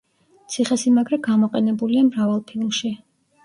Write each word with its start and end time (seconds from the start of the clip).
ციხე-სიმაგრე 0.53 1.21
გამოყენებულია 1.29 2.05
მრავალ 2.11 2.45
ფილმში. 2.51 2.95